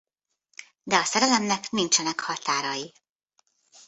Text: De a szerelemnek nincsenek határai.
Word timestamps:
De 0.83 0.95
a 0.95 1.03
szerelemnek 1.03 1.69
nincsenek 1.69 2.19
határai. 2.19 2.93